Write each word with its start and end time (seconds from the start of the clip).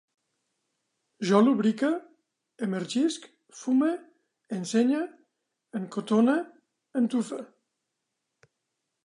Jo 1.31 1.41
lubrique, 1.47 1.91
emergisc, 2.67 3.27
fume, 3.59 3.91
ensenye, 4.59 5.03
encotone, 5.83 6.39
entufe 7.03 7.41